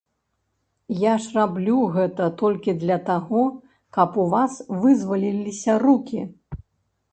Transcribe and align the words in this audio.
Я 1.01 1.11
ж 1.25 1.35
раблю 1.39 1.79
гэта 1.97 2.29
толькі 2.41 2.75
для 2.85 2.97
таго, 3.11 3.43
каб 4.01 4.19
у 4.25 4.27
вас 4.35 4.59
вызваліліся 4.81 5.79
рукі. 5.87 6.27